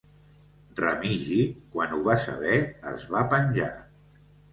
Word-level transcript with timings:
Remigi, 0.77 1.37
quan 1.75 1.93
ho 1.97 1.99
va 2.07 2.15
saber, 2.23 2.55
es 2.93 3.05
va 3.13 3.21
penjar. 3.35 3.69